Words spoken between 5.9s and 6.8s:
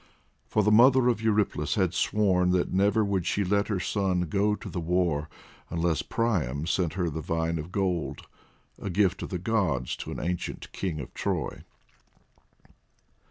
Priam